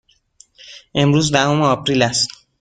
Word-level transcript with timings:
امروز 0.95 1.31
دهم 1.31 1.61
آپریل 1.61 2.01
است. 2.01 2.29